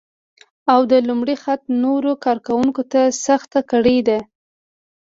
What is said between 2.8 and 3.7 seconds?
ته سخته